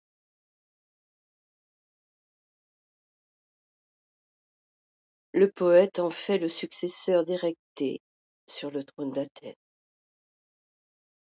Le 5.35 5.51
poète 5.51 5.99
en 5.99 6.09
fait 6.09 6.39
le 6.39 6.49
successeur 6.49 7.23
d'Érechthée 7.23 8.01
sur 8.47 8.71
le 8.71 8.83
trône 8.83 9.11
d'Athènes. 9.11 9.53